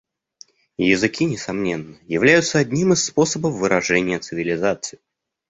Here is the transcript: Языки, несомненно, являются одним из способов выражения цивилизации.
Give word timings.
Языки, 0.79 1.25
несомненно, 1.25 1.95
являются 2.07 2.57
одним 2.57 2.93
из 2.93 3.03
способов 3.05 3.53
выражения 3.53 4.17
цивилизации. 4.17 4.97